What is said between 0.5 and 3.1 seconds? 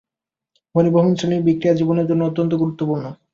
ঘনীভবন শ্রেণীর বিক্রিয়া জীবনের জন্য অত্যন্ত গুরুত্বপূর্ণ।